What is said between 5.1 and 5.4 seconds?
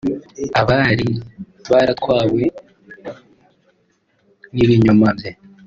bye